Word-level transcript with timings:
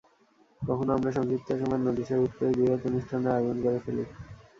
কখনো 0.61 0.89
আমরা 0.93 1.11
সংক্ষিপ্ত 1.11 1.49
সময়ের 1.61 1.85
নোটিশে 1.87 2.15
হুট 2.19 2.31
করেই 2.37 2.57
বৃহৎ 2.57 2.81
অনুষ্ঠানের 2.89 3.33
আয়োজন 3.33 3.57
করে 3.63 3.79
ফেলি। 3.85 4.03